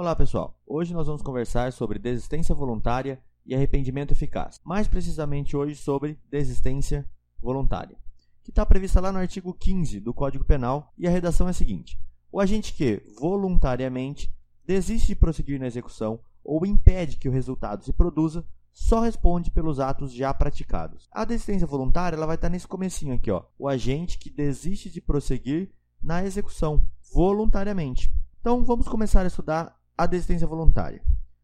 Olá 0.00 0.14
pessoal, 0.14 0.56
hoje 0.64 0.94
nós 0.94 1.08
vamos 1.08 1.22
conversar 1.22 1.72
sobre 1.72 1.98
desistência 1.98 2.54
voluntária 2.54 3.20
e 3.44 3.52
arrependimento 3.52 4.12
eficaz. 4.12 4.60
Mais 4.64 4.86
precisamente 4.86 5.56
hoje 5.56 5.74
sobre 5.74 6.16
desistência 6.30 7.04
voluntária, 7.42 7.98
que 8.44 8.52
está 8.52 8.64
prevista 8.64 9.00
lá 9.00 9.10
no 9.10 9.18
artigo 9.18 9.52
15 9.52 9.98
do 9.98 10.14
Código 10.14 10.44
Penal 10.44 10.92
e 10.96 11.08
a 11.08 11.10
redação 11.10 11.48
é 11.48 11.50
a 11.50 11.52
seguinte: 11.52 11.98
o 12.30 12.38
agente 12.40 12.74
que 12.74 13.02
voluntariamente 13.18 14.32
desiste 14.64 15.08
de 15.08 15.16
prosseguir 15.16 15.58
na 15.58 15.66
execução 15.66 16.20
ou 16.44 16.64
impede 16.64 17.16
que 17.16 17.28
o 17.28 17.32
resultado 17.32 17.82
se 17.82 17.92
produza 17.92 18.46
só 18.72 19.00
responde 19.00 19.50
pelos 19.50 19.80
atos 19.80 20.12
já 20.12 20.32
praticados. 20.32 21.08
A 21.10 21.24
desistência 21.24 21.66
voluntária 21.66 22.14
ela 22.14 22.24
vai 22.24 22.36
estar 22.36 22.48
nesse 22.48 22.68
comecinho 22.68 23.14
aqui, 23.16 23.32
ó. 23.32 23.42
O 23.58 23.66
agente 23.66 24.16
que 24.16 24.30
desiste 24.30 24.90
de 24.90 25.00
prosseguir 25.00 25.72
na 26.00 26.24
execução 26.24 26.86
voluntariamente. 27.12 28.14
Então 28.40 28.64
vamos 28.64 28.86
começar 28.86 29.24
a 29.24 29.26
estudar 29.26 29.77
a 29.98 30.06
desistência 30.06 30.46
voluntária. 30.46 31.02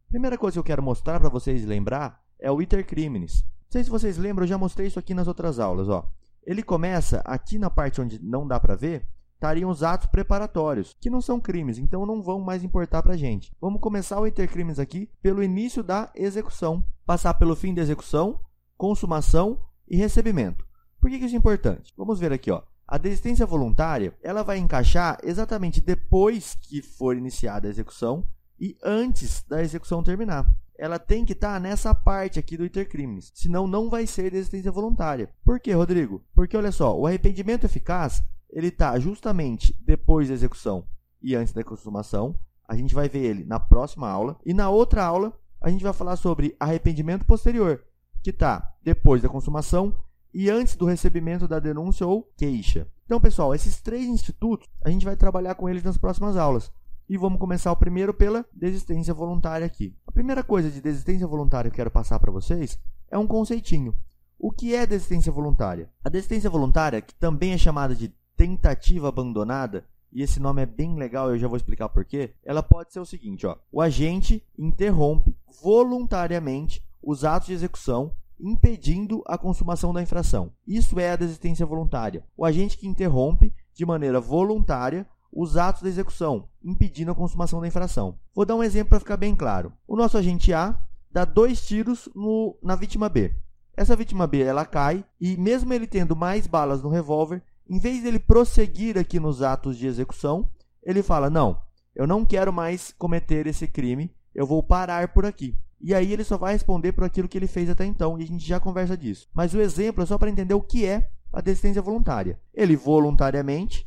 Primeira 0.08 0.38
coisa 0.38 0.54
que 0.54 0.58
eu 0.60 0.64
quero 0.64 0.82
mostrar 0.82 1.18
para 1.18 1.28
vocês 1.28 1.64
lembrar 1.64 2.22
é 2.38 2.48
o 2.48 2.62
iter 2.62 2.86
criminis. 2.86 3.42
Não 3.42 3.72
sei 3.72 3.82
se 3.82 3.90
vocês 3.90 4.16
lembram, 4.16 4.44
eu 4.44 4.48
já 4.48 4.56
mostrei 4.56 4.86
isso 4.86 4.98
aqui 5.00 5.12
nas 5.12 5.26
outras 5.26 5.58
aulas. 5.58 5.88
Ó. 5.88 6.08
Ele 6.46 6.62
começa 6.62 7.20
aqui 7.24 7.58
na 7.58 7.68
parte 7.68 8.00
onde 8.00 8.22
não 8.22 8.46
dá 8.46 8.60
para 8.60 8.76
ver, 8.76 9.08
estariam 9.34 9.68
os 9.68 9.82
atos 9.82 10.06
preparatórios, 10.06 10.94
que 11.00 11.10
não 11.10 11.20
são 11.20 11.40
crimes, 11.40 11.78
então 11.78 12.06
não 12.06 12.22
vão 12.22 12.38
mais 12.38 12.62
importar 12.62 13.02
para 13.02 13.14
a 13.14 13.16
gente. 13.16 13.52
Vamos 13.60 13.80
começar 13.80 14.20
o 14.20 14.26
iter 14.26 14.48
criminis 14.48 14.78
aqui 14.78 15.10
pelo 15.20 15.42
início 15.42 15.82
da 15.82 16.12
execução, 16.14 16.84
passar 17.04 17.34
pelo 17.34 17.56
fim 17.56 17.74
da 17.74 17.82
execução, 17.82 18.38
consumação 18.76 19.58
e 19.88 19.96
recebimento. 19.96 20.64
Por 21.00 21.10
que, 21.10 21.18
que 21.18 21.24
isso 21.24 21.34
é 21.34 21.38
importante? 21.38 21.92
Vamos 21.96 22.20
ver 22.20 22.32
aqui. 22.32 22.52
Ó. 22.52 22.62
A 22.86 22.98
desistência 22.98 23.44
voluntária 23.44 24.16
ela 24.22 24.44
vai 24.44 24.58
encaixar 24.58 25.18
exatamente 25.24 25.80
depois 25.80 26.54
que 26.54 26.80
for 26.82 27.16
iniciada 27.16 27.66
a 27.66 27.70
execução 27.70 28.24
e 28.64 28.78
antes 28.82 29.44
da 29.46 29.60
execução 29.62 30.02
terminar. 30.02 30.50
Ela 30.78 30.98
tem 30.98 31.22
que 31.22 31.34
estar 31.34 31.52
tá 31.52 31.60
nessa 31.60 31.94
parte 31.94 32.38
aqui 32.38 32.56
do 32.56 32.64
intercrimes, 32.64 33.30
senão 33.34 33.66
não 33.66 33.90
vai 33.90 34.06
ser 34.06 34.30
desistência 34.30 34.72
voluntária. 34.72 35.28
Por 35.44 35.60
quê, 35.60 35.74
Rodrigo? 35.74 36.24
Porque 36.34 36.56
olha 36.56 36.72
só, 36.72 36.98
o 36.98 37.06
arrependimento 37.06 37.64
eficaz 37.64 38.22
ele 38.48 38.68
está 38.68 38.98
justamente 38.98 39.76
depois 39.84 40.28
da 40.28 40.34
execução 40.34 40.86
e 41.20 41.34
antes 41.34 41.52
da 41.52 41.62
consumação. 41.62 42.34
A 42.66 42.74
gente 42.74 42.94
vai 42.94 43.06
ver 43.06 43.22
ele 43.24 43.44
na 43.44 43.60
próxima 43.60 44.08
aula. 44.08 44.38
E 44.46 44.54
na 44.54 44.70
outra 44.70 45.04
aula, 45.04 45.38
a 45.60 45.68
gente 45.68 45.84
vai 45.84 45.92
falar 45.92 46.16
sobre 46.16 46.56
arrependimento 46.58 47.26
posterior, 47.26 47.84
que 48.22 48.30
está 48.30 48.74
depois 48.82 49.20
da 49.20 49.28
consumação 49.28 49.94
e 50.32 50.48
antes 50.48 50.74
do 50.74 50.86
recebimento 50.86 51.46
da 51.46 51.58
denúncia 51.58 52.06
ou 52.06 52.22
queixa. 52.34 52.88
Então, 53.04 53.20
pessoal, 53.20 53.54
esses 53.54 53.78
três 53.82 54.06
institutos, 54.06 54.66
a 54.82 54.88
gente 54.88 55.04
vai 55.04 55.16
trabalhar 55.16 55.54
com 55.54 55.68
eles 55.68 55.84
nas 55.84 55.98
próximas 55.98 56.38
aulas. 56.38 56.72
E 57.08 57.18
vamos 57.18 57.38
começar 57.38 57.70
o 57.70 57.76
primeiro 57.76 58.14
pela 58.14 58.46
desistência 58.52 59.12
voluntária 59.12 59.66
aqui. 59.66 59.94
A 60.06 60.12
primeira 60.12 60.42
coisa 60.42 60.70
de 60.70 60.80
desistência 60.80 61.26
voluntária 61.26 61.70
que 61.70 61.74
eu 61.74 61.76
quero 61.76 61.90
passar 61.90 62.18
para 62.18 62.32
vocês 62.32 62.78
é 63.10 63.18
um 63.18 63.26
conceitinho. 63.26 63.94
O 64.38 64.50
que 64.50 64.74
é 64.74 64.86
desistência 64.86 65.30
voluntária? 65.30 65.90
A 66.02 66.08
desistência 66.08 66.48
voluntária, 66.48 67.02
que 67.02 67.14
também 67.14 67.52
é 67.52 67.58
chamada 67.58 67.94
de 67.94 68.12
tentativa 68.36 69.08
abandonada, 69.08 69.86
e 70.10 70.22
esse 70.22 70.40
nome 70.40 70.62
é 70.62 70.66
bem 70.66 70.96
legal, 70.96 71.30
eu 71.30 71.38
já 71.38 71.46
vou 71.46 71.56
explicar 71.56 71.88
porquê, 71.88 72.34
ela 72.42 72.62
pode 72.62 72.92
ser 72.92 73.00
o 73.00 73.06
seguinte, 73.06 73.46
ó. 73.46 73.56
O 73.70 73.80
agente 73.80 74.42
interrompe 74.58 75.36
voluntariamente 75.62 76.82
os 77.02 77.24
atos 77.24 77.48
de 77.48 77.52
execução 77.52 78.12
impedindo 78.38 79.22
a 79.26 79.38
consumação 79.38 79.92
da 79.92 80.02
infração. 80.02 80.52
Isso 80.66 80.98
é 80.98 81.10
a 81.10 81.16
desistência 81.16 81.66
voluntária. 81.66 82.24
O 82.36 82.44
agente 82.44 82.78
que 82.78 82.88
interrompe 82.88 83.52
de 83.72 83.84
maneira 83.84 84.20
voluntária 84.20 85.06
os 85.34 85.56
atos 85.56 85.82
da 85.82 85.88
execução, 85.88 86.48
impedindo 86.62 87.10
a 87.10 87.14
consumação 87.14 87.60
da 87.60 87.66
infração. 87.66 88.18
Vou 88.34 88.46
dar 88.46 88.54
um 88.54 88.62
exemplo 88.62 88.90
para 88.90 89.00
ficar 89.00 89.16
bem 89.16 89.34
claro. 89.34 89.72
O 89.86 89.96
nosso 89.96 90.16
agente 90.16 90.52
A 90.52 90.78
dá 91.10 91.24
dois 91.24 91.66
tiros 91.66 92.08
no, 92.14 92.56
na 92.62 92.76
vítima 92.76 93.08
B. 93.08 93.34
Essa 93.76 93.96
vítima 93.96 94.26
B 94.26 94.42
ela 94.42 94.64
cai 94.64 95.04
e, 95.20 95.36
mesmo 95.36 95.72
ele 95.72 95.86
tendo 95.86 96.14
mais 96.14 96.46
balas 96.46 96.82
no 96.82 96.88
revólver, 96.88 97.42
em 97.68 97.78
vez 97.78 98.02
dele 98.02 98.18
prosseguir 98.18 98.96
aqui 98.96 99.18
nos 99.18 99.42
atos 99.42 99.76
de 99.76 99.86
execução, 99.86 100.48
ele 100.82 101.02
fala: 101.02 101.28
Não, 101.28 101.60
eu 101.94 102.06
não 102.06 102.24
quero 102.24 102.52
mais 102.52 102.94
cometer 102.96 103.46
esse 103.46 103.66
crime, 103.66 104.14
eu 104.34 104.46
vou 104.46 104.62
parar 104.62 105.12
por 105.12 105.26
aqui. 105.26 105.58
E 105.80 105.94
aí 105.94 106.12
ele 106.12 106.24
só 106.24 106.38
vai 106.38 106.52
responder 106.52 106.92
por 106.92 107.04
aquilo 107.04 107.28
que 107.28 107.36
ele 107.36 107.46
fez 107.46 107.68
até 107.68 107.84
então, 107.84 108.18
e 108.18 108.22
a 108.22 108.26
gente 108.26 108.46
já 108.46 108.60
conversa 108.60 108.96
disso. 108.96 109.28
Mas 109.34 109.52
o 109.52 109.60
exemplo 109.60 110.02
é 110.02 110.06
só 110.06 110.16
para 110.16 110.30
entender 110.30 110.54
o 110.54 110.62
que 110.62 110.86
é 110.86 111.10
a 111.32 111.40
desistência 111.40 111.82
voluntária. 111.82 112.38
Ele 112.54 112.76
voluntariamente 112.76 113.86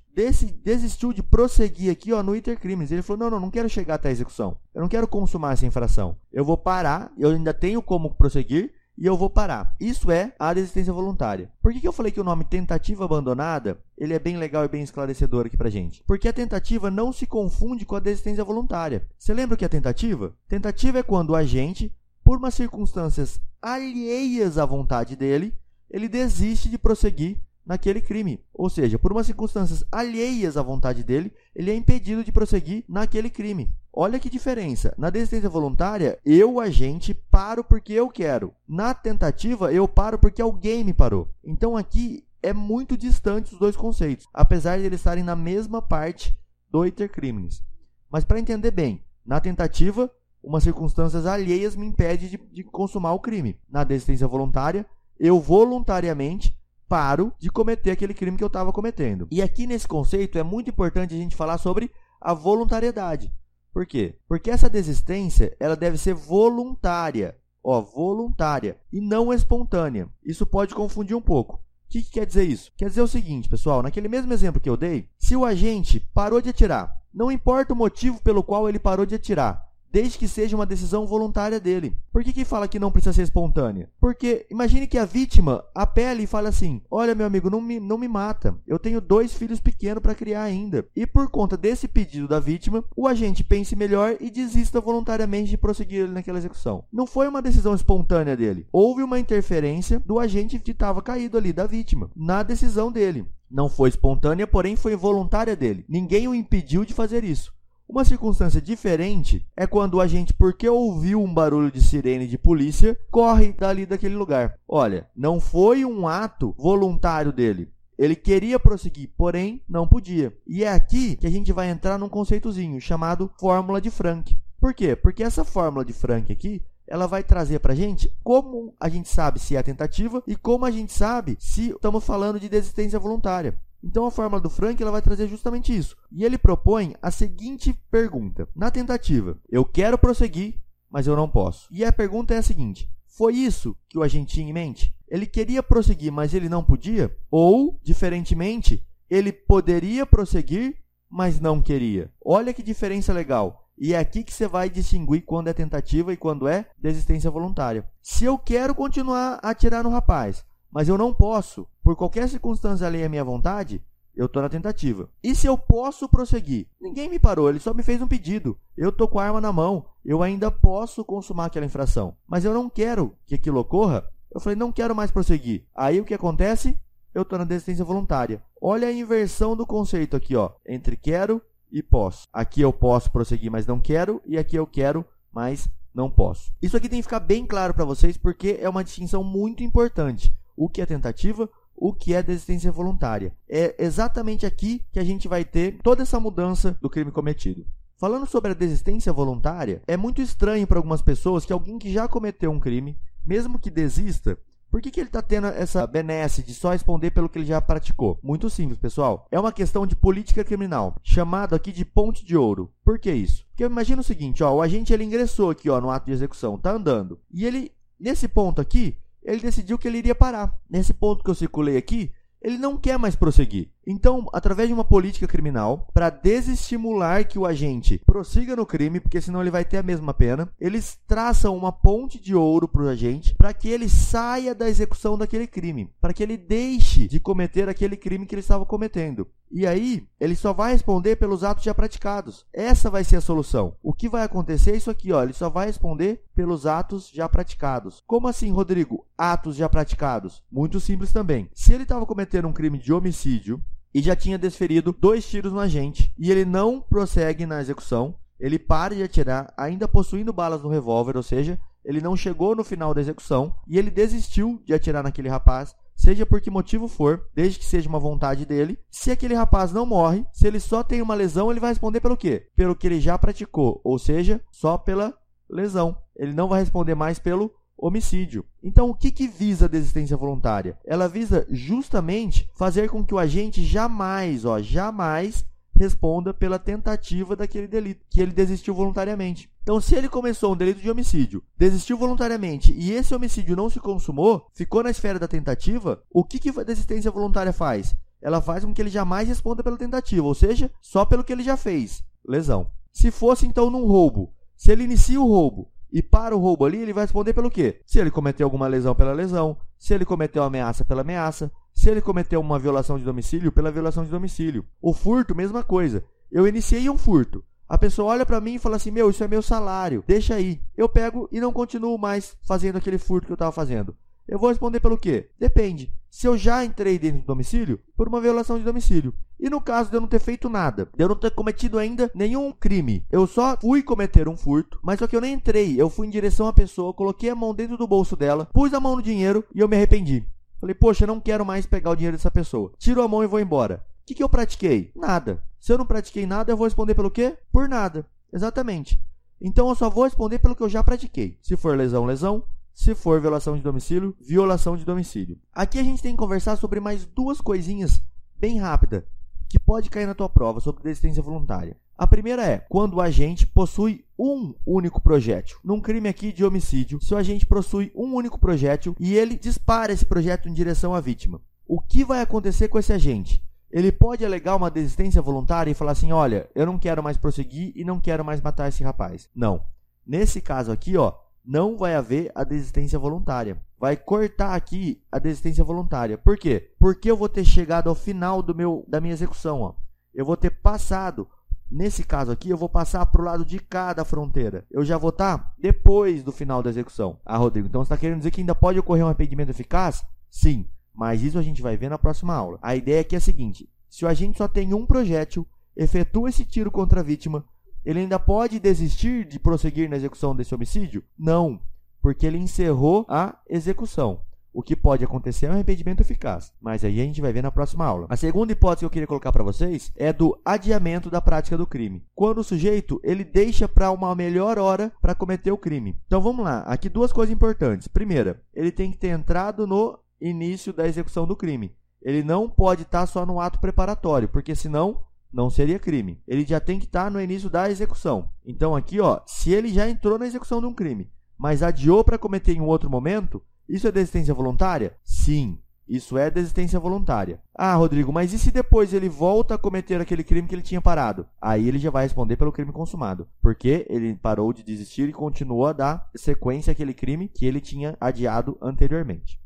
desistiu 0.63 1.13
de 1.13 1.21
prosseguir 1.21 1.91
aqui 1.91 2.11
ó, 2.11 2.23
no 2.23 2.35
intercrimes. 2.35 2.91
Ele 2.91 3.03
falou: 3.03 3.19
não, 3.19 3.29
não, 3.29 3.39
não 3.41 3.51
quero 3.51 3.69
chegar 3.69 3.95
até 3.95 4.09
a 4.09 4.11
execução. 4.11 4.57
Eu 4.73 4.81
não 4.81 4.89
quero 4.89 5.07
consumar 5.07 5.53
essa 5.53 5.65
infração. 5.65 6.17
Eu 6.33 6.43
vou 6.43 6.57
parar, 6.57 7.11
eu 7.17 7.29
ainda 7.29 7.53
tenho 7.53 7.81
como 7.81 8.15
prosseguir, 8.15 8.73
e 8.97 9.05
eu 9.05 9.15
vou 9.15 9.29
parar. 9.29 9.75
Isso 9.79 10.09
é 10.09 10.33
a 10.39 10.51
desistência 10.53 10.91
voluntária. 10.91 11.51
Por 11.61 11.71
que, 11.71 11.79
que 11.79 11.87
eu 11.87 11.93
falei 11.93 12.11
que 12.11 12.19
o 12.19 12.23
nome 12.23 12.43
tentativa 12.43 13.05
abandonada 13.05 13.77
ele 13.95 14.13
é 14.13 14.19
bem 14.19 14.37
legal 14.37 14.65
e 14.65 14.67
bem 14.67 14.81
esclarecedor 14.81 15.45
aqui 15.45 15.55
pra 15.55 15.69
gente? 15.69 16.03
Porque 16.07 16.27
a 16.27 16.33
tentativa 16.33 16.89
não 16.89 17.13
se 17.13 17.27
confunde 17.27 17.85
com 17.85 17.95
a 17.95 17.99
desistência 17.99 18.43
voluntária. 18.43 19.07
Você 19.17 19.33
lembra 19.33 19.53
o 19.53 19.57
que 19.57 19.65
é 19.65 19.69
tentativa? 19.69 20.35
Tentativa 20.47 20.97
é 20.97 21.03
quando 21.03 21.29
o 21.29 21.35
agente, 21.35 21.93
por 22.23 22.39
umas 22.39 22.55
circunstâncias 22.55 23.39
alheias 23.61 24.57
à 24.57 24.65
vontade 24.65 25.15
dele, 25.15 25.53
ele 25.91 26.09
desiste 26.09 26.67
de 26.67 26.77
prosseguir 26.77 27.37
naquele 27.67 27.99
crime. 27.99 28.39
Ou 28.53 28.69
seja, 28.69 28.97
por 28.97 29.11
umas 29.11 29.25
circunstâncias 29.25 29.83
alheias 29.91 30.55
à 30.55 30.61
vontade 30.61 31.03
dele, 31.03 31.33
ele 31.53 31.69
é 31.69 31.75
impedido 31.75 32.23
de 32.23 32.31
prosseguir 32.31 32.85
naquele 32.87 33.29
crime. 33.29 33.71
Olha 33.91 34.19
que 34.19 34.29
diferença. 34.29 34.93
Na 34.97 35.09
desistência 35.09 35.49
voluntária, 35.49 36.17
eu, 36.25 36.59
agente, 36.59 37.13
paro 37.13 37.63
porque 37.63 37.91
eu 37.91 38.07
quero. 38.07 38.53
Na 38.67 38.93
tentativa, 38.93 39.73
eu 39.73 39.87
paro 39.87 40.17
porque 40.17 40.41
alguém 40.41 40.83
me 40.83 40.93
parou. 40.93 41.27
Então 41.43 41.75
aqui 41.75 42.23
é 42.41 42.53
muito 42.53 42.95
distante 42.95 43.53
os 43.53 43.59
dois 43.59 43.75
conceitos, 43.75 44.27
apesar 44.33 44.77
de 44.77 44.85
eles 44.85 44.99
estarem 44.99 45.23
na 45.23 45.35
mesma 45.35 45.81
parte 45.81 46.37
do 46.71 46.85
iter 46.85 47.09
criminis. 47.09 47.61
Mas 48.09 48.23
para 48.23 48.39
entender 48.39 48.71
bem, 48.71 49.03
na 49.25 49.41
tentativa, 49.41 50.09
umas 50.41 50.63
circunstâncias 50.63 51.25
alheias 51.25 51.75
me 51.75 51.85
impedem 51.85 52.29
de, 52.29 52.37
de 52.37 52.63
consumar 52.63 53.11
o 53.13 53.19
crime. 53.19 53.59
Na 53.69 53.83
desistência 53.83 54.27
voluntária, 54.27 54.85
eu 55.19 55.39
voluntariamente 55.39 56.56
paro 56.87 57.33
de 57.37 57.49
cometer 57.49 57.91
aquele 57.91 58.13
crime 58.13 58.37
que 58.37 58.43
eu 58.43 58.47
estava 58.47 58.73
cometendo. 58.73 59.27
E 59.29 59.41
aqui 59.41 59.67
nesse 59.67 59.87
conceito 59.87 60.37
é 60.37 60.43
muito 60.43 60.69
importante 60.69 61.13
a 61.13 61.17
gente 61.17 61.35
falar 61.35 61.57
sobre 61.57 61.91
a 62.19 62.33
voluntariedade. 62.33 63.31
Por 63.73 63.85
quê? 63.85 64.17
Porque 64.27 64.49
essa 64.49 64.69
desistência 64.69 65.55
ela 65.59 65.75
deve 65.75 65.97
ser 65.97 66.13
voluntária, 66.13 67.37
ó, 67.63 67.81
voluntária 67.81 68.79
e 68.91 68.99
não 68.99 69.31
espontânea. 69.31 70.09
Isso 70.23 70.45
pode 70.45 70.73
confundir 70.73 71.15
um 71.15 71.21
pouco. 71.21 71.55
O 71.55 71.89
que, 71.89 72.01
que, 72.01 72.11
quer 72.11 72.25
dizer 72.25 72.43
isso? 72.43 72.71
Quer 72.75 72.89
dizer 72.89 73.01
o 73.01 73.07
seguinte, 73.07 73.47
pessoal, 73.47 73.81
naquele 73.81 74.09
mesmo 74.09 74.33
exemplo 74.33 74.59
que 74.59 74.69
eu 74.69 74.75
dei, 74.75 75.09
se 75.17 75.35
o 75.35 75.45
agente 75.45 75.99
parou 76.13 76.41
de 76.41 76.49
atirar, 76.49 76.93
não 77.13 77.31
importa 77.31 77.73
o 77.73 77.77
motivo 77.77 78.21
pelo 78.21 78.43
qual 78.43 78.67
ele 78.67 78.77
parou 78.77 79.05
de 79.05 79.15
atirar, 79.15 79.66
desde 79.91 80.17
que 80.17 80.27
seja 80.27 80.55
uma 80.55 80.65
decisão 80.65 81.05
voluntária 81.05 81.59
dele. 81.59 81.95
Por 82.11 82.23
que, 82.23 82.33
que 82.33 82.45
fala 82.45 82.67
que 82.67 82.79
não 82.79 82.91
precisa 82.91 83.13
ser 83.13 83.23
espontânea? 83.23 83.89
Porque 83.99 84.45
imagine 84.49 84.87
que 84.87 84.97
a 84.97 85.05
vítima 85.05 85.63
apele 85.73 86.23
e 86.23 86.27
fale 86.27 86.47
assim: 86.47 86.81
Olha, 86.89 87.15
meu 87.15 87.25
amigo, 87.25 87.49
não 87.49 87.61
me, 87.61 87.79
não 87.79 87.97
me 87.97 88.07
mata. 88.07 88.57
Eu 88.67 88.79
tenho 88.79 89.01
dois 89.01 89.33
filhos 89.33 89.59
pequenos 89.59 90.01
para 90.01 90.15
criar 90.15 90.43
ainda. 90.43 90.85
E 90.95 91.05
por 91.05 91.29
conta 91.29 91.57
desse 91.57 91.87
pedido 91.87 92.27
da 92.27 92.39
vítima, 92.39 92.83
o 92.95 93.07
agente 93.07 93.43
pense 93.43 93.75
melhor 93.75 94.15
e 94.19 94.29
desista 94.29 94.81
voluntariamente 94.81 95.49
de 95.49 95.57
prosseguir 95.57 96.07
naquela 96.07 96.37
execução. 96.37 96.83
Não 96.91 97.05
foi 97.05 97.27
uma 97.27 97.41
decisão 97.41 97.73
espontânea 97.73 98.35
dele. 98.35 98.67
Houve 98.71 99.03
uma 99.03 99.19
interferência 99.19 99.99
do 99.99 100.19
agente 100.19 100.59
que 100.59 100.71
estava 100.71 101.01
caído 101.01 101.37
ali, 101.37 101.53
da 101.53 101.65
vítima, 101.65 102.09
na 102.15 102.43
decisão 102.43 102.91
dele. 102.91 103.25
Não 103.49 103.69
foi 103.69 103.89
espontânea, 103.89 104.45
porém 104.45 104.75
foi 104.75 104.95
voluntária 104.95 105.55
dele. 105.55 105.85
Ninguém 105.87 106.27
o 106.27 106.35
impediu 106.35 106.83
de 106.83 106.93
fazer 106.93 107.23
isso. 107.23 107.53
Uma 107.89 108.03
circunstância 108.03 108.61
diferente 108.61 109.47
é 109.55 109.65
quando 109.65 109.93
o 109.93 110.01
agente, 110.01 110.33
porque 110.33 110.67
ouviu 110.67 111.23
um 111.23 111.33
barulho 111.33 111.71
de 111.71 111.81
sirene 111.81 112.27
de 112.27 112.37
polícia, 112.37 112.99
corre 113.09 113.53
dali 113.53 113.85
daquele 113.85 114.15
lugar. 114.15 114.59
Olha, 114.67 115.07
não 115.15 115.39
foi 115.39 115.85
um 115.85 116.05
ato 116.05 116.53
voluntário 116.57 117.31
dele. 117.31 117.71
Ele 117.97 118.15
queria 118.15 118.59
prosseguir, 118.59 119.09
porém 119.17 119.63
não 119.69 119.87
podia. 119.87 120.37
E 120.45 120.65
é 120.65 120.69
aqui 120.69 121.15
que 121.15 121.25
a 121.25 121.29
gente 121.29 121.53
vai 121.53 121.69
entrar 121.69 121.97
num 121.97 122.09
conceitozinho 122.09 122.79
chamado 122.81 123.31
fórmula 123.39 123.79
de 123.79 123.89
Frank. 123.89 124.37
Por 124.59 124.73
quê? 124.73 124.93
Porque 124.93 125.23
essa 125.23 125.45
fórmula 125.45 125.85
de 125.85 125.93
Frank 125.93 126.29
aqui 126.31 126.61
ela 126.85 127.07
vai 127.07 127.23
trazer 127.23 127.59
para 127.59 127.73
a 127.73 127.75
gente 127.75 128.11
como 128.23 128.73
a 128.79 128.89
gente 128.89 129.09
sabe 129.09 129.39
se 129.39 129.55
é 129.55 129.63
tentativa 129.63 130.21
e 130.27 130.35
como 130.35 130.65
a 130.65 130.71
gente 130.71 130.93
sabe 130.93 131.37
se 131.39 131.69
estamos 131.69 132.03
falando 132.03 132.39
de 132.39 132.49
desistência 132.49 132.99
voluntária. 132.99 133.57
Então 133.83 134.05
a 134.05 134.11
fórmula 134.11 134.41
do 134.41 134.49
Frank 134.49 134.81
ela 134.81 134.91
vai 134.91 135.01
trazer 135.01 135.27
justamente 135.27 135.75
isso. 135.75 135.95
E 136.11 136.23
ele 136.23 136.37
propõe 136.37 136.95
a 137.01 137.11
seguinte 137.11 137.73
pergunta: 137.91 138.47
na 138.55 138.71
tentativa, 138.71 139.39
eu 139.49 139.63
quero 139.63 139.97
prosseguir, 139.97 140.55
mas 140.89 141.07
eu 141.07 141.15
não 141.15 141.29
posso. 141.29 141.67
E 141.71 141.83
a 141.85 141.91
pergunta 141.91 142.33
é 142.33 142.37
a 142.37 142.43
seguinte: 142.43 142.89
foi 143.05 143.35
isso 143.35 143.75
que 143.89 143.97
o 143.97 144.03
agente 144.03 144.35
tinha 144.35 144.49
em 144.49 144.53
mente? 144.53 144.93
Ele 145.07 145.25
queria 145.25 145.63
prosseguir, 145.63 146.11
mas 146.11 146.33
ele 146.33 146.49
não 146.49 146.63
podia? 146.63 147.15
Ou, 147.31 147.79
diferentemente, 147.81 148.85
ele 149.09 149.31
poderia 149.31 150.05
prosseguir, 150.05 150.77
mas 151.09 151.39
não 151.39 151.61
queria? 151.61 152.11
Olha 152.23 152.53
que 152.53 152.61
diferença 152.61 153.13
legal. 153.13 153.67
E 153.77 153.93
é 153.93 153.99
aqui 153.99 154.23
que 154.23 154.33
você 154.33 154.47
vai 154.47 154.69
distinguir 154.69 155.23
quando 155.23 155.47
é 155.47 155.53
tentativa 155.53 156.11
e 156.11 156.17
quando 156.17 156.47
é 156.47 156.65
desistência 156.77 157.29
voluntária. 157.29 157.87
Se 158.01 158.25
eu 158.25 158.37
quero 158.37 158.73
continuar 158.73 159.39
a 159.41 159.51
atirar 159.51 159.83
no 159.83 159.89
rapaz, 159.89 160.43
mas 160.71 160.87
eu 160.87 160.97
não 160.97 161.13
posso, 161.13 161.67
por 161.83 161.95
qualquer 161.95 162.27
circunstância 162.29 162.85
alheia 162.85 163.05
à 163.05 163.09
minha 163.09 163.23
vontade, 163.23 163.81
eu 164.15 164.25
estou 164.25 164.41
na 164.41 164.49
tentativa. 164.49 165.09
E 165.23 165.35
se 165.35 165.45
eu 165.45 165.57
posso 165.57 166.09
prosseguir? 166.09 166.67
Ninguém 166.81 167.07
me 167.07 167.19
parou, 167.19 167.49
ele 167.49 167.59
só 167.59 167.73
me 167.73 167.83
fez 167.83 168.01
um 168.01 168.07
pedido. 168.07 168.57
Eu 168.75 168.89
estou 168.89 169.07
com 169.07 169.19
a 169.19 169.25
arma 169.25 169.39
na 169.39 169.53
mão, 169.53 169.85
eu 170.03 170.23
ainda 170.23 170.49
posso 170.49 171.05
consumar 171.05 171.45
aquela 171.45 171.65
infração. 171.65 172.15
Mas 172.27 172.43
eu 172.43 172.53
não 172.53 172.69
quero 172.69 173.15
que 173.27 173.35
aquilo 173.35 173.59
ocorra. 173.59 174.03
Eu 174.33 174.39
falei, 174.39 174.55
não 174.55 174.71
quero 174.71 174.95
mais 174.95 175.11
prosseguir. 175.11 175.65
Aí 175.73 176.01
o 176.01 176.05
que 176.05 176.13
acontece? 176.13 176.77
Eu 177.13 177.21
estou 177.21 177.37
na 177.37 177.45
desistência 177.45 177.85
voluntária. 177.85 178.41
Olha 178.61 178.87
a 178.87 178.91
inversão 178.91 179.55
do 179.55 179.65
conceito 179.65 180.15
aqui, 180.15 180.35
ó, 180.35 180.51
entre 180.67 180.97
quero 180.97 181.41
e 181.71 181.83
posso. 181.83 182.27
Aqui 182.33 182.61
eu 182.61 182.73
posso 182.73 183.11
prosseguir, 183.11 183.51
mas 183.51 183.67
não 183.67 183.79
quero, 183.79 184.21
e 184.25 184.37
aqui 184.37 184.55
eu 184.55 184.65
quero, 184.65 185.05
mas 185.31 185.67
não 185.93 186.09
posso. 186.09 186.53
Isso 186.61 186.77
aqui 186.77 186.89
tem 186.89 186.99
que 186.99 187.03
ficar 187.03 187.19
bem 187.19 187.45
claro 187.45 187.73
para 187.73 187.85
vocês 187.85 188.17
porque 188.17 188.57
é 188.59 188.69
uma 188.69 188.83
distinção 188.83 189.23
muito 189.23 189.63
importante. 189.63 190.33
O 190.57 190.67
que 190.67 190.81
é 190.81 190.85
tentativa, 190.85 191.49
o 191.75 191.93
que 191.93 192.13
é 192.13 192.21
desistência 192.21 192.71
voluntária. 192.71 193.33
É 193.47 193.75
exatamente 193.77 194.45
aqui 194.45 194.83
que 194.91 194.99
a 194.99 195.03
gente 195.03 195.27
vai 195.27 195.45
ter 195.45 195.79
toda 195.83 196.01
essa 196.01 196.19
mudança 196.19 196.75
do 196.81 196.89
crime 196.89 197.11
cometido. 197.11 197.65
Falando 197.97 198.25
sobre 198.25 198.51
a 198.51 198.55
desistência 198.55 199.13
voluntária, 199.13 199.81
é 199.87 199.95
muito 199.95 200.21
estranho 200.21 200.67
para 200.67 200.79
algumas 200.79 201.01
pessoas 201.01 201.45
que 201.45 201.53
alguém 201.53 201.79
que 201.79 201.93
já 201.93 202.07
cometeu 202.07 202.51
um 202.51 202.59
crime, 202.59 202.99
mesmo 203.25 203.57
que 203.57 203.69
desista, 203.69 204.37
por 204.69 204.81
que, 204.81 204.91
que 204.91 204.99
ele 204.99 205.07
está 205.07 205.21
tendo 205.21 205.47
essa 205.47 205.87
benesse 205.87 206.43
de 206.43 206.53
só 206.53 206.71
responder 206.71 207.11
pelo 207.11 207.29
que 207.29 207.39
ele 207.39 207.45
já 207.45 207.61
praticou? 207.61 208.19
Muito 208.21 208.49
simples, 208.49 208.77
pessoal. 208.77 209.25
É 209.31 209.39
uma 209.39 209.51
questão 209.51 209.87
de 209.87 209.95
política 209.95 210.43
criminal, 210.43 210.95
chamado 211.01 211.55
aqui 211.55 211.71
de 211.71 211.85
ponte 211.85 212.25
de 212.25 212.35
ouro. 212.35 212.71
Por 212.83 212.99
que 212.99 213.11
isso? 213.11 213.45
Porque 213.49 213.63
imagina 213.63 214.01
o 214.01 214.03
seguinte, 214.03 214.43
ó, 214.43 214.53
o 214.53 214.61
agente 214.61 214.91
ele 214.91 215.05
ingressou 215.05 215.49
aqui 215.49 215.69
ó, 215.69 215.79
no 215.79 215.89
ato 215.89 216.07
de 216.07 216.11
execução, 216.11 216.55
está 216.55 216.71
andando, 216.71 217.19
e 217.31 217.45
ele, 217.45 217.71
nesse 217.97 218.27
ponto 218.27 218.59
aqui, 218.59 218.97
ele 219.27 219.41
decidiu 219.41 219.77
que 219.77 219.87
ele 219.87 219.97
iria 219.97 220.15
parar. 220.15 220.51
Nesse 220.69 220.93
ponto 220.93 221.23
que 221.23 221.29
eu 221.29 221.35
circulei 221.35 221.77
aqui, 221.77 222.11
ele 222.41 222.57
não 222.57 222.77
quer 222.77 222.97
mais 222.97 223.15
prosseguir. 223.15 223.69
Então, 223.85 224.27
através 224.31 224.67
de 224.67 224.73
uma 224.73 224.83
política 224.83 225.27
criminal, 225.27 225.87
para 225.93 226.09
desestimular 226.09 227.27
que 227.27 227.39
o 227.39 227.45
agente 227.45 228.01
prossiga 228.05 228.55
no 228.55 228.65
crime, 228.65 228.99
porque 228.99 229.19
senão 229.19 229.41
ele 229.41 229.51
vai 229.51 229.65
ter 229.65 229.77
a 229.77 229.83
mesma 229.83 230.13
pena, 230.13 230.49
eles 230.59 230.97
traçam 231.07 231.55
uma 231.57 231.71
ponte 231.71 232.21
de 232.21 232.35
ouro 232.35 232.67
para 232.67 232.83
o 232.83 232.89
agente 232.89 233.35
para 233.35 233.53
que 233.53 233.69
ele 233.69 233.89
saia 233.89 234.53
da 234.53 234.69
execução 234.69 235.17
daquele 235.17 235.47
crime, 235.47 235.89
para 235.99 236.13
que 236.13 236.23
ele 236.23 236.37
deixe 236.37 237.07
de 237.07 237.19
cometer 237.19 237.67
aquele 237.67 237.97
crime 237.97 238.25
que 238.25 238.35
ele 238.35 238.41
estava 238.41 238.65
cometendo. 238.65 239.27
E 239.51 239.65
aí, 239.65 240.07
ele 240.19 240.35
só 240.35 240.53
vai 240.53 240.73
responder 240.73 241.15
pelos 241.15 241.43
atos 241.43 241.63
já 241.63 241.73
praticados. 241.73 242.45
Essa 242.53 242.89
vai 242.89 243.03
ser 243.03 243.17
a 243.17 243.21
solução. 243.21 243.75
O 243.81 243.93
que 243.93 244.09
vai 244.09 244.23
acontecer 244.23 244.71
é 244.71 244.75
isso 244.77 244.91
aqui, 244.91 245.11
ó, 245.11 245.23
ele 245.23 245.33
só 245.33 245.49
vai 245.49 245.67
responder 245.67 246.23
pelos 246.35 246.65
atos 246.65 247.09
já 247.09 247.27
praticados. 247.29 248.03
Como 248.05 248.27
assim, 248.27 248.51
Rodrigo? 248.51 249.05
Atos 249.17 249.55
já 249.55 249.69
praticados? 249.69 250.43
Muito 250.51 250.79
simples 250.79 251.13
também. 251.13 251.49
Se 251.53 251.73
ele 251.73 251.83
estava 251.83 252.05
cometendo 252.05 252.47
um 252.47 252.53
crime 252.53 252.77
de 252.77 252.91
homicídio, 252.91 253.61
e 253.93 254.01
já 254.01 254.15
tinha 254.15 254.37
desferido 254.37 254.91
dois 254.93 255.27
tiros 255.27 255.51
no 255.51 255.59
agente. 255.59 256.13
E 256.19 256.29
ele 256.29 256.45
não 256.45 256.79
prossegue 256.79 257.45
na 257.45 257.59
execução, 257.59 258.15
ele 258.39 258.59
para 258.59 258.93
de 258.93 259.01
atirar, 259.01 259.51
ainda 259.57 259.87
possuindo 259.87 260.31
balas 260.31 260.61
no 260.61 260.69
revólver, 260.69 261.17
ou 261.17 261.23
seja, 261.23 261.59
ele 261.83 262.01
não 262.01 262.15
chegou 262.15 262.55
no 262.55 262.63
final 262.63 262.93
da 262.93 263.01
execução 263.01 263.55
e 263.67 263.77
ele 263.77 263.89
desistiu 263.89 264.61
de 264.65 264.73
atirar 264.73 265.01
naquele 265.01 265.29
rapaz, 265.29 265.75
seja 265.97 266.25
por 266.25 266.39
que 266.39 266.49
motivo 266.49 266.87
for, 266.87 267.27
desde 267.33 267.59
que 267.59 267.65
seja 267.65 267.89
uma 267.89 267.99
vontade 267.99 268.45
dele. 268.45 268.79
Se 268.89 269.11
aquele 269.11 269.33
rapaz 269.33 269.73
não 269.73 269.85
morre, 269.85 270.25
se 270.31 270.47
ele 270.47 270.59
só 270.59 270.83
tem 270.83 271.01
uma 271.01 271.15
lesão, 271.15 271.51
ele 271.51 271.59
vai 271.59 271.71
responder 271.71 271.99
pelo 271.99 272.15
quê? 272.15 272.47
Pelo 272.55 272.75
que 272.75 272.87
ele 272.87 273.01
já 273.01 273.17
praticou, 273.17 273.81
ou 273.83 273.97
seja, 273.97 274.39
só 274.51 274.77
pela 274.77 275.13
lesão. 275.49 275.97
Ele 276.15 276.33
não 276.33 276.47
vai 276.47 276.61
responder 276.61 276.95
mais 276.95 277.19
pelo 277.19 277.51
homicídio. 277.77 278.45
Então, 278.63 278.89
o 278.89 278.95
que, 278.95 279.11
que 279.11 279.27
visa 279.27 279.65
a 279.65 279.69
desistência 279.69 280.17
voluntária? 280.17 280.77
Ela 280.85 281.07
visa 281.07 281.45
justamente 281.49 282.49
fazer 282.55 282.89
com 282.89 283.03
que 283.03 283.13
o 283.13 283.19
agente 283.19 283.63
jamais, 283.63 284.45
ó, 284.45 284.59
jamais 284.59 285.45
responda 285.77 286.33
pela 286.33 286.59
tentativa 286.59 287.35
daquele 287.35 287.67
delito, 287.67 288.05
que 288.09 288.21
ele 288.21 288.31
desistiu 288.31 288.73
voluntariamente. 288.73 289.49
Então, 289.61 289.79
se 289.79 289.95
ele 289.95 290.09
começou 290.09 290.53
um 290.53 290.57
delito 290.57 290.81
de 290.81 290.89
homicídio, 290.89 291.43
desistiu 291.57 291.97
voluntariamente 291.97 292.73
e 292.73 292.91
esse 292.91 293.13
homicídio 293.13 293.55
não 293.55 293.69
se 293.69 293.79
consumou, 293.79 294.47
ficou 294.53 294.83
na 294.83 294.89
esfera 294.89 295.19
da 295.19 295.27
tentativa, 295.27 296.01
o 296.09 296.23
que, 296.23 296.39
que 296.39 296.49
a 296.59 296.63
desistência 296.63 297.11
voluntária 297.11 297.53
faz? 297.53 297.95
Ela 298.21 298.41
faz 298.41 298.65
com 298.65 298.73
que 298.73 298.81
ele 298.81 298.89
jamais 298.89 299.27
responda 299.27 299.63
pela 299.63 299.77
tentativa, 299.77 300.25
ou 300.25 300.33
seja, 300.33 300.71
só 300.81 301.05
pelo 301.05 301.23
que 301.23 301.31
ele 301.31 301.43
já 301.43 301.55
fez, 301.55 302.03
lesão. 302.27 302.71
Se 302.91 303.11
fosse 303.11 303.45
então 303.45 303.69
num 303.69 303.85
roubo, 303.85 304.33
se 304.55 304.71
ele 304.71 304.83
inicia 304.83 305.21
o 305.21 305.27
roubo 305.27 305.69
e 305.91 306.01
para 306.01 306.35
o 306.35 306.39
roubo 306.39 306.65
ali, 306.65 306.77
ele 306.77 306.93
vai 306.93 307.03
responder 307.03 307.33
pelo 307.33 307.51
quê? 307.51 307.79
Se 307.85 307.99
ele 307.99 308.09
cometeu 308.09 308.45
alguma 308.45 308.67
lesão 308.67 308.95
pela 308.95 309.13
lesão, 309.13 309.57
se 309.77 309.93
ele 309.93 310.05
cometeu 310.05 310.43
ameaça 310.43 310.83
pela 310.83 311.01
ameaça, 311.01 311.51
se 311.77 311.91
ele 311.91 312.01
cometeu 312.01 312.41
uma 312.41 312.57
violação 312.57 312.97
de 312.97 313.03
domicílio 313.03 313.51
pela 313.51 313.71
violação 313.71 314.03
de 314.03 314.09
domicílio. 314.09 314.65
O 314.81 314.95
furto, 314.95 315.35
mesma 315.35 315.63
coisa. 315.63 316.03
Eu 316.31 316.47
iniciei 316.47 316.89
um 316.89 316.97
furto. 316.97 317.45
A 317.69 317.77
pessoa 317.77 318.13
olha 318.13 318.25
para 318.25 318.41
mim 318.41 318.55
e 318.55 318.59
fala 318.59 318.77
assim: 318.77 318.89
"Meu, 318.89 319.11
isso 319.11 319.23
é 319.23 319.27
meu 319.27 319.43
salário, 319.43 320.03
deixa 320.07 320.33
aí". 320.33 320.59
Eu 320.75 320.89
pego 320.89 321.29
e 321.31 321.39
não 321.39 321.53
continuo 321.53 321.95
mais 321.95 322.35
fazendo 322.47 322.77
aquele 322.77 322.97
furto 322.97 323.27
que 323.27 323.31
eu 323.31 323.35
estava 323.35 323.51
fazendo. 323.51 323.95
Eu 324.27 324.39
vou 324.39 324.49
responder 324.49 324.79
pelo 324.79 324.97
quê? 324.97 325.29
Depende. 325.39 325.93
Se 326.09 326.27
eu 326.27 326.35
já 326.35 326.65
entrei 326.65 326.97
dentro 326.97 327.21
do 327.21 327.27
domicílio, 327.27 327.79
por 327.95 328.07
uma 328.07 328.19
violação 328.19 328.57
de 328.57 328.63
domicílio. 328.63 329.13
E 329.39 329.47
no 329.47 329.61
caso 329.61 329.91
de 329.91 329.97
eu 329.97 330.01
não 330.01 330.07
ter 330.07 330.19
feito 330.19 330.49
nada, 330.49 330.89
de 330.97 331.03
eu 331.03 331.09
não 331.09 331.15
ter 331.15 331.29
cometido 331.29 331.77
ainda 331.77 332.09
nenhum 332.15 332.51
crime, 332.51 333.05
eu 333.11 333.27
só 333.27 333.55
fui 333.61 333.83
cometer 333.83 334.27
um 334.27 334.35
furto, 334.35 334.79
mas 334.81 334.97
só 334.97 335.05
que 335.05 335.15
eu 335.15 335.21
nem 335.21 335.35
entrei, 335.35 335.79
eu 335.79 335.91
fui 335.91 336.07
em 336.07 336.09
direção 336.09 336.47
à 336.47 336.53
pessoa, 336.53 336.91
coloquei 336.91 337.29
a 337.29 337.35
mão 337.35 337.53
dentro 337.53 337.77
do 337.77 337.87
bolso 337.87 338.15
dela, 338.15 338.47
pus 338.51 338.73
a 338.73 338.79
mão 338.79 338.95
no 338.95 339.03
dinheiro 339.03 339.45
e 339.53 339.59
eu 339.59 339.67
me 339.67 339.75
arrependi. 339.75 340.27
Falei, 340.59 340.75
poxa, 340.75 341.03
eu 341.03 341.07
não 341.07 341.19
quero 341.19 341.45
mais 341.45 341.65
pegar 341.65 341.91
o 341.91 341.95
dinheiro 341.95 342.17
dessa 342.17 342.31
pessoa. 342.31 342.71
Tiro 342.77 343.01
a 343.01 343.07
mão 343.07 343.23
e 343.23 343.27
vou 343.27 343.39
embora. 343.39 343.85
O 344.01 344.05
que, 344.05 344.15
que 344.15 344.23
eu 344.23 344.29
pratiquei? 344.29 344.91
Nada. 344.95 345.43
Se 345.59 345.71
eu 345.71 345.77
não 345.77 345.85
pratiquei 345.85 346.25
nada, 346.25 346.51
eu 346.51 346.57
vou 346.57 346.65
responder 346.65 346.95
pelo 346.95 347.11
quê? 347.11 347.37
Por 347.51 347.67
nada. 347.67 348.05
Exatamente. 348.31 348.99
Então 349.39 349.69
eu 349.69 349.75
só 349.75 349.89
vou 349.89 350.05
responder 350.05 350.39
pelo 350.39 350.55
que 350.55 350.63
eu 350.63 350.69
já 350.69 350.83
pratiquei. 350.83 351.37
Se 351.41 351.55
for 351.55 351.77
lesão, 351.77 352.05
lesão. 352.05 352.43
Se 352.73 352.93
for 352.93 353.19
violação 353.19 353.55
de 353.55 353.63
domicílio, 353.63 354.15
violação 354.19 354.77
de 354.77 354.85
domicílio. 354.85 355.39
Aqui 355.51 355.79
a 355.79 355.83
gente 355.83 356.01
tem 356.01 356.11
que 356.11 356.17
conversar 356.17 356.57
sobre 356.57 356.79
mais 356.79 357.05
duas 357.05 357.41
coisinhas 357.41 358.01
bem 358.35 358.59
rápida 358.59 359.07
que 359.49 359.57
pode 359.57 359.89
cair 359.89 360.05
na 360.05 360.13
tua 360.13 360.29
prova 360.29 360.59
sobre 360.59 360.83
desistência 360.83 361.23
voluntária. 361.23 361.77
A 361.97 362.05
primeira 362.05 362.45
é 362.45 362.59
quando 362.59 362.95
o 362.95 363.01
agente 363.01 363.47
possui 363.47 364.05
um 364.19 364.53
único 364.63 365.01
projétil. 365.01 365.57
Num 365.63 365.81
crime 365.81 366.07
aqui 366.07 366.31
de 366.31 366.45
homicídio, 366.45 367.01
se 367.01 367.11
o 367.11 367.17
agente 367.17 367.43
possui 367.43 367.91
um 367.95 368.13
único 368.13 368.37
projétil 368.37 368.95
e 368.99 369.15
ele 369.15 369.35
dispara 369.35 369.91
esse 369.91 370.05
projétil 370.05 370.51
em 370.51 370.53
direção 370.53 370.93
à 370.93 371.01
vítima, 371.01 371.41
o 371.65 371.81
que 371.81 372.05
vai 372.05 372.21
acontecer 372.21 372.67
com 372.67 372.77
esse 372.77 372.93
agente? 372.93 373.43
Ele 373.71 373.91
pode 373.91 374.23
alegar 374.23 374.55
uma 374.55 374.69
desistência 374.69 375.21
voluntária 375.23 375.71
e 375.71 375.73
falar 375.73 375.93
assim: 375.93 376.11
olha, 376.11 376.47
eu 376.53 376.67
não 376.67 376.77
quero 376.77 377.01
mais 377.01 377.17
prosseguir 377.17 377.73
e 377.75 377.83
não 377.83 377.99
quero 377.99 378.23
mais 378.23 378.41
matar 378.41 378.69
esse 378.69 378.83
rapaz. 378.83 379.27
Não. 379.35 379.65
Nesse 380.05 380.39
caso 380.39 380.71
aqui, 380.71 380.95
ó, 380.95 381.13
não 381.43 381.77
vai 381.77 381.95
haver 381.95 382.31
a 382.35 382.43
desistência 382.43 382.99
voluntária. 382.99 383.57
Vai 383.79 383.97
cortar 383.97 384.53
aqui 384.53 385.01
a 385.11 385.17
desistência 385.17 385.63
voluntária. 385.63 386.17
Por 386.17 386.37
quê? 386.37 386.71
Porque 386.79 387.09
eu 387.09 387.17
vou 387.17 387.27
ter 387.27 387.43
chegado 387.43 387.89
ao 387.89 387.95
final 387.95 388.43
do 388.43 388.53
meu 388.53 388.85
da 388.87 389.01
minha 389.01 389.13
execução, 389.13 389.61
ó. 389.61 389.73
Eu 390.13 390.25
vou 390.25 390.37
ter 390.37 390.49
passado 390.49 391.27
Nesse 391.69 392.03
caso 392.03 392.31
aqui, 392.31 392.49
eu 392.49 392.57
vou 392.57 392.69
passar 392.69 393.05
para 393.05 393.21
o 393.21 393.25
lado 393.25 393.43
de 393.43 393.59
cá 393.59 393.91
da 393.91 394.05
fronteira. 394.05 394.65
Eu 394.71 394.85
já 394.85 394.97
vou 394.97 395.09
estar 395.09 395.37
tá 395.37 395.53
depois 395.57 396.23
do 396.23 396.31
final 396.31 396.63
da 396.63 396.69
execução. 396.69 397.19
Ah, 397.25 397.37
Rodrigo, 397.37 397.67
então 397.67 397.81
você 397.81 397.93
está 397.93 397.97
querendo 397.97 398.19
dizer 398.19 398.31
que 398.31 398.41
ainda 398.41 398.55
pode 398.55 398.79
ocorrer 398.79 399.03
um 399.03 399.07
arrependimento 399.07 399.49
eficaz? 399.49 400.05
Sim, 400.29 400.65
mas 400.93 401.21
isso 401.21 401.37
a 401.37 401.41
gente 401.41 401.61
vai 401.61 401.75
ver 401.75 401.89
na 401.89 401.97
próxima 401.97 402.33
aula. 402.33 402.57
A 402.61 402.75
ideia 402.75 403.01
aqui 403.01 403.15
é 403.15 403.17
a 403.17 403.21
seguinte: 403.21 403.69
se 403.89 404.05
o 404.05 404.07
agente 404.07 404.37
só 404.37 404.47
tem 404.47 404.73
um 404.73 404.85
projétil, 404.85 405.45
efetua 405.75 406.29
esse 406.29 406.45
tiro 406.45 406.71
contra 406.71 407.01
a 407.01 407.03
vítima, 407.03 407.45
ele 407.83 407.99
ainda 407.99 408.17
pode 408.17 408.59
desistir 408.59 409.25
de 409.25 409.39
prosseguir 409.39 409.89
na 409.89 409.97
execução 409.97 410.35
desse 410.35 410.55
homicídio? 410.55 411.03
Não, 411.17 411.61
porque 412.01 412.25
ele 412.25 412.37
encerrou 412.37 413.05
a 413.09 413.37
execução. 413.49 414.21
O 414.57 414.63
que 414.63 414.75
pode 414.75 415.05
acontecer 415.05 415.45
é 415.45 415.49
um 415.49 415.53
arrependimento 415.53 416.01
eficaz, 416.01 416.51
mas 416.59 416.83
aí 416.83 416.99
a 416.99 417.03
gente 417.03 417.21
vai 417.21 417.31
ver 417.31 417.43
na 417.43 417.51
próxima 417.51 417.85
aula. 417.85 418.07
A 418.09 418.17
segunda 418.17 418.53
hipótese 418.53 418.79
que 418.79 418.85
eu 418.85 418.89
queria 418.89 419.05
colocar 419.05 419.31
para 419.31 419.43
vocês 419.43 419.91
é 419.95 420.11
do 420.11 420.35
adiamento 420.43 421.11
da 421.11 421.21
prática 421.21 421.55
do 421.55 421.67
crime. 421.67 422.03
Quando 422.15 422.39
o 422.39 422.43
sujeito 422.43 422.99
ele 423.03 423.23
deixa 423.23 423.67
para 423.67 423.91
uma 423.91 424.15
melhor 424.15 424.57
hora 424.57 424.91
para 424.99 425.13
cometer 425.13 425.51
o 425.51 425.59
crime. 425.59 425.95
Então 426.07 426.19
vamos 426.19 426.43
lá, 426.43 426.61
aqui 426.61 426.89
duas 426.89 427.13
coisas 427.13 427.31
importantes. 427.31 427.87
Primeira, 427.87 428.41
ele 428.51 428.71
tem 428.71 428.89
que 428.89 428.97
ter 428.97 429.09
entrado 429.09 429.67
no 429.67 429.99
início 430.19 430.73
da 430.73 430.87
execução 430.87 431.27
do 431.27 431.35
crime. 431.35 431.75
Ele 432.01 432.23
não 432.23 432.49
pode 432.49 432.81
estar 432.81 433.05
só 433.05 433.27
no 433.27 433.39
ato 433.39 433.59
preparatório, 433.59 434.27
porque 434.27 434.55
senão 434.55 435.03
não 435.31 435.51
seria 435.51 435.77
crime. 435.77 436.19
Ele 436.27 436.43
já 436.43 436.59
tem 436.59 436.79
que 436.79 436.85
estar 436.85 437.03
tá 437.03 437.09
no 437.11 437.21
início 437.21 437.47
da 437.47 437.69
execução. 437.69 438.31
Então 438.43 438.75
aqui, 438.75 438.99
ó, 438.99 439.19
se 439.23 439.53
ele 439.53 439.67
já 439.69 439.87
entrou 439.87 440.17
na 440.17 440.25
execução 440.25 440.59
de 440.59 440.65
um 440.65 440.73
crime, 440.73 441.11
mas 441.37 441.61
adiou 441.61 442.03
para 442.03 442.17
cometer 442.17 442.53
em 442.53 442.61
um 442.61 442.65
outro 442.65 442.89
momento, 442.89 443.39
isso 443.67 443.87
é 443.87 443.91
desistência 443.91 444.33
voluntária? 444.33 444.95
Sim. 445.03 445.59
Isso 445.87 446.17
é 446.17 446.29
desistência 446.29 446.79
voluntária. 446.79 447.39
Ah, 447.55 447.73
Rodrigo, 447.75 448.11
mas 448.11 448.33
e 448.33 448.39
se 448.39 448.51
depois 448.51 448.93
ele 448.93 449.07
volta 449.07 449.55
a 449.55 449.57
cometer 449.57 450.01
aquele 450.01 450.21
crime 450.21 450.45
que 450.45 450.53
ele 450.53 450.61
tinha 450.61 450.81
parado? 450.81 451.25
Aí 451.41 451.65
ele 451.65 451.79
já 451.79 451.89
vai 451.89 452.03
responder 452.03 452.35
pelo 452.35 452.51
crime 452.51 452.73
consumado, 452.73 453.27
porque 453.41 453.85
ele 453.89 454.13
parou 454.15 454.51
de 454.51 454.63
desistir 454.63 455.07
e 455.07 455.13
continuou 455.13 455.65
a 455.65 455.71
dar 455.71 456.09
sequência 456.13 456.71
àquele 456.71 456.93
crime 456.93 457.29
que 457.29 457.45
ele 457.45 457.61
tinha 457.61 457.95
adiado 458.01 458.57
anteriormente. 458.61 459.39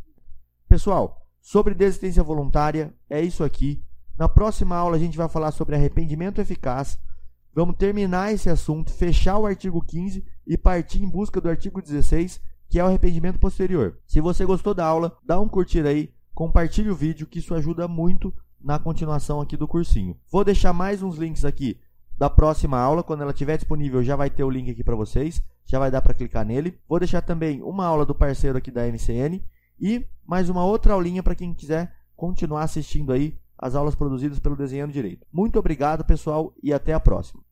Pessoal, 0.68 1.28
sobre 1.40 1.76
desistência 1.76 2.24
voluntária, 2.24 2.92
é 3.08 3.22
isso 3.22 3.44
aqui. 3.44 3.84
Na 4.18 4.28
próxima 4.28 4.76
aula 4.76 4.96
a 4.96 5.00
gente 5.00 5.18
vai 5.18 5.30
falar 5.30 5.52
sobre 5.52 5.76
arrependimento 5.76 6.42
eficaz. 6.42 6.98
Vamos 7.54 7.76
terminar 7.76 8.34
esse 8.34 8.50
assunto, 8.50 8.92
fechar 8.92 9.38
o 9.38 9.46
artigo 9.46 9.80
15 9.80 10.26
e 10.48 10.58
partir 10.58 11.04
em 11.04 11.10
busca 11.10 11.40
do 11.40 11.50
artigo 11.50 11.82
16, 11.82 12.42
que 12.72 12.80
é 12.80 12.84
o 12.84 12.88
arrependimento 12.88 13.38
posterior. 13.38 13.98
Se 14.08 14.22
você 14.22 14.46
gostou 14.46 14.74
da 14.74 14.86
aula, 14.86 15.18
dá 15.26 15.38
um 15.38 15.50
curtir 15.50 15.86
aí, 15.86 16.10
compartilhe 16.34 16.90
o 16.90 16.96
vídeo, 16.96 17.28
que 17.28 17.40
isso 17.40 17.54
ajuda 17.54 17.86
muito 17.86 18.34
na 18.62 18.80
continuação 18.80 19.42
aqui 19.42 19.58
do 19.58 19.68
cursinho. 19.68 20.16
Vou 20.32 20.46
deixar 20.46 20.72
mais 20.72 21.04
uns 21.04 21.18
links 21.18 21.44
aqui 21.44 21.78
da 22.18 22.30
próxima 22.30 22.80
aula, 22.80 23.04
quando 23.04 23.24
ela 23.24 23.32
estiver 23.32 23.58
disponível 23.58 24.02
já 24.02 24.16
vai 24.16 24.30
ter 24.30 24.46
o 24.46 24.50
link 24.50 24.72
aqui 24.72 24.86
para 24.86 24.96
vocês, 24.96 25.44
já 25.66 25.80
vai 25.80 25.92
dar 25.92 26.02
para 26.02 26.14
clicar 26.14 26.46
nele. 26.46 26.80
Vou 26.88 26.98
deixar 26.98 27.22
também 27.22 27.62
uma 27.62 27.86
aula 27.86 28.06
do 28.06 28.16
parceiro 28.16 28.58
aqui 28.58 28.72
da 28.72 28.88
MCN 28.88 29.44
e 29.78 30.06
mais 30.26 30.48
uma 30.48 30.64
outra 30.64 30.94
aulinha 30.94 31.22
para 31.22 31.36
quem 31.36 31.54
quiser 31.54 31.94
continuar 32.16 32.64
assistindo 32.64 33.12
aí 33.12 33.38
as 33.58 33.76
aulas 33.76 33.96
produzidas 33.96 34.40
pelo 34.40 34.56
Desenhando 34.56 34.94
Direito. 34.94 35.28
Muito 35.30 35.60
obrigado, 35.60 36.06
pessoal, 36.06 36.54
e 36.64 36.72
até 36.72 36.94
a 36.94 37.02
próxima. 37.02 37.44